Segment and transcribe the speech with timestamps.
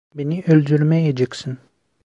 [0.15, 1.57] Beni öldürmeyeceksin.